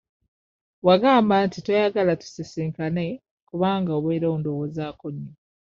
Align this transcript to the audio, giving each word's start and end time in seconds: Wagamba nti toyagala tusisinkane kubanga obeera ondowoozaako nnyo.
Wagamba 0.87 1.35
nti 1.45 1.59
toyagala 1.65 2.13
tusisinkane 2.21 3.05
kubanga 3.49 3.91
obeera 3.97 4.27
ondowoozaako 4.35 5.05
nnyo. 5.13 5.31